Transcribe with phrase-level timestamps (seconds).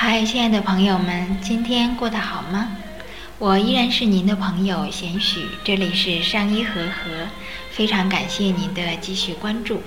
[0.00, 2.68] 嗨，亲爱的朋友们，今天过得好吗？
[3.36, 7.26] 我依然是您的朋友贤许，这里是上医和和，
[7.72, 9.82] 非常感谢您的继续关注。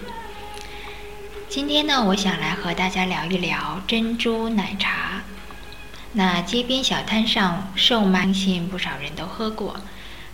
[1.47, 5.21] 今天呢，我想来和大家聊一聊珍珠奶茶。
[6.11, 9.77] 那街边小摊上售卖，相信不少人都喝过。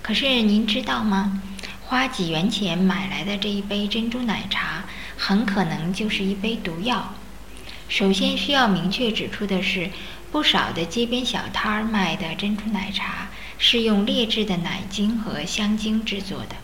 [0.02, 1.40] 可是您知道吗？
[1.86, 4.86] 花几元钱买来的这一杯珍珠奶茶，
[5.16, 7.14] 很可能就是一杯毒药。
[7.90, 9.90] 首先需要明确指出的是，
[10.32, 16.56] 不少的街边小摊儿卖的珍珠奶茶是用劣质的奶精和香精制作的。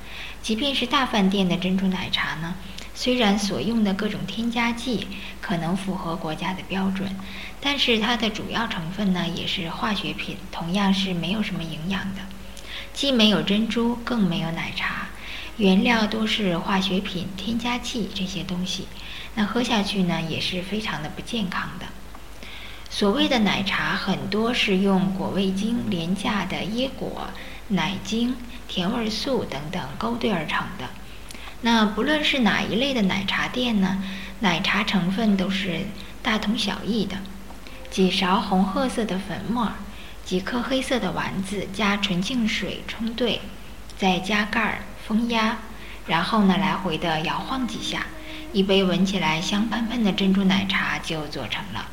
[0.41, 2.53] 即便是大饭店的珍珠奶茶呢，
[2.93, 5.07] 虽然所用的各种添加剂
[5.39, 7.15] 可能符合国家的标准，
[7.61, 12.21] 但是它的主要成分呢也是化学品，同样是没有什么营养的，
[12.93, 15.02] 既没有珍珠，更没有奶茶。
[15.57, 18.87] 原料都是化学品、添加剂这些东西，
[19.35, 21.85] 那喝下去呢也是非常的不健康的。
[22.89, 27.27] 所谓的奶茶，很多是用果味精、廉价的椰果、
[27.67, 28.35] 奶精、
[28.67, 30.85] 甜味素等等勾兑而成的。
[31.61, 34.03] 那不论是哪一类的奶茶店呢，
[34.41, 35.81] 奶茶成分都是
[36.21, 37.17] 大同小异的：
[37.89, 39.71] 几勺红褐色的粉末，
[40.25, 43.41] 几颗黑色的丸子，加纯净水冲兑，
[44.03, 44.79] 再加盖儿。
[45.07, 45.55] 封压，
[46.07, 48.05] 然后呢，来回的摇晃几下，
[48.51, 51.85] 一杯闻起来香喷喷的珍珠奶茶就做成了。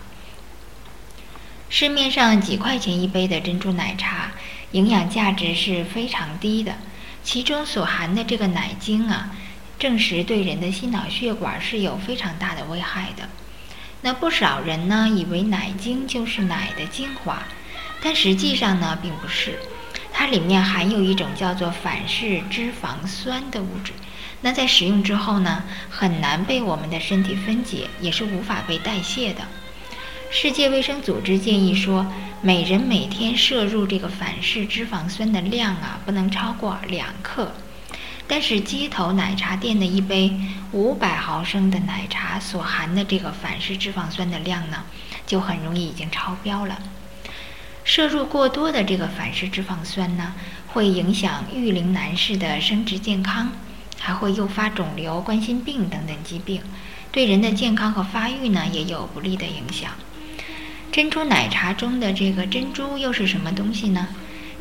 [1.68, 4.32] 市面上几块钱一杯的珍珠奶茶，
[4.72, 6.74] 营养价值是非常低的，
[7.22, 9.30] 其中所含的这个奶精啊，
[9.78, 13.28] 证实对人的心脑血管是有非常大的危害的。
[14.02, 17.40] 那不少人呢，以为奶精就是奶的精华，
[18.02, 19.60] 但实际上呢，并不是。
[20.20, 23.94] 它里面含有一种叫做反式脂肪酸的物质，
[24.42, 29.40] 那在食用之后呢，很难被我们的身体分解，也是无法被代谢的。
[30.30, 32.06] 世界卫生组织建议说，
[32.42, 37.54] 每人每天摄入这个反式脂肪酸的量啊，不能超过两克。
[38.28, 40.38] 但是街头奶茶店的一杯
[40.72, 44.84] 五百毫升的奶茶所含的这个反式脂肪酸的量呢，
[45.26, 46.78] 就很容易已经超标了。
[47.90, 50.32] 摄入过多的这个反式脂肪酸呢，
[50.68, 53.50] 会影响育龄男士的生殖健康，
[53.98, 56.62] 还会诱发肿瘤、冠心病等等疾病，
[57.10, 59.90] 对人的健康和发育呢也有不利的影响。
[60.92, 64.06] 珍珠奶茶中的这个珍珠又是什么东西呢？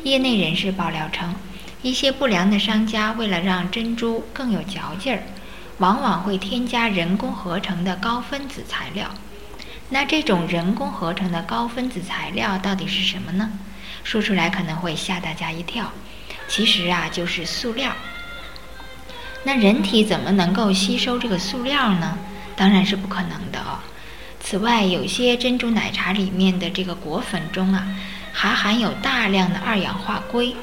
[0.02, 1.32] 业内人士爆料称，
[1.82, 5.22] 一些不良的商家为了让珍珠更有嚼劲儿，
[5.78, 9.08] 往往会添加人工合成的高分子材料。
[9.92, 13.50] 那这种人工合成的高分子材料到底是什么呢？
[14.02, 15.92] 说出来可能会吓大家一跳，
[16.48, 17.92] 其实啊就是塑料。
[19.42, 22.16] 那人体怎么能够吸收这个塑料呢？
[22.56, 23.78] 当然是不可能的哦。
[24.38, 27.86] 此外，有些珍珠奶茶里面的这个果粉中啊，
[28.32, 30.54] 还含有大量的二氧化硅。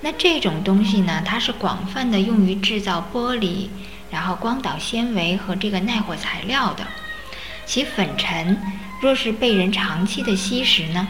[0.00, 3.68] 那这种东西呢，它是广泛的用于制造玻璃，
[4.10, 6.86] 然后光导纤维和这个耐火材料的。
[7.68, 8.56] 其粉尘
[8.98, 11.06] 若是被人长期的吸食呢，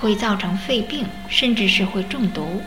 [0.00, 2.62] 会造成肺病，甚至是会中毒。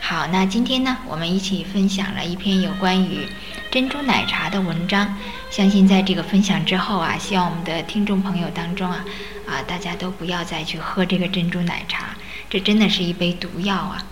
[0.00, 3.28] 好，那今天呢，我们一起分享了一篇有关于
[3.70, 5.14] 珍珠奶茶的文章。
[5.50, 9.04] 相信在这个分享之后啊，希望我们的听众朋友当中啊，
[9.46, 12.16] 啊，大家都不要再去喝这个珍珠奶茶，
[12.48, 14.02] 这真的是一杯毒药啊。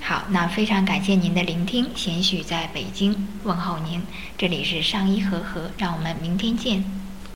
[0.00, 4.02] 好，那非常感谢您的聆听，贤许在北京问候您，
[4.38, 7.01] 这里是上医和和，让我们明天见。